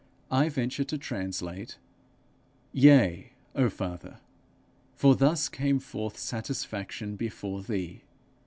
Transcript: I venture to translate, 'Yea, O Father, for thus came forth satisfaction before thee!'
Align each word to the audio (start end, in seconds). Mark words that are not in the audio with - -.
I 0.31 0.49
venture 0.49 0.83
to 0.83 0.97
translate, 0.97 1.77
'Yea, 2.73 3.33
O 3.53 3.69
Father, 3.69 4.17
for 4.95 5.15
thus 5.15 5.47
came 5.47 5.77
forth 5.77 6.17
satisfaction 6.17 7.15
before 7.15 7.61
thee!' 7.61 8.01